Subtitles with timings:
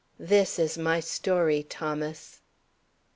[0.17, 2.41] This is my story, Thomas.